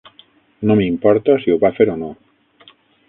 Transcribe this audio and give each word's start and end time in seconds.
No 0.69 0.77
m'importa 0.79 1.35
si 1.43 1.53
ho 1.55 1.59
va 1.65 1.71
fer 1.81 1.87
o 1.97 1.99
no. 2.01 2.11